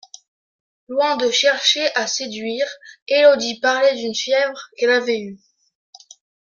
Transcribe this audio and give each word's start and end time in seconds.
Loin 0.87 1.15
de 1.15 1.29
chercher 1.29 1.93
à 1.95 2.07
séduire, 2.07 2.65
Élodie 3.07 3.59
parlait 3.59 3.95
d'une 3.97 4.15
fièvre 4.15 4.67
qu'elle 4.75 4.89
avait 4.89 5.21
eue. 5.21 5.37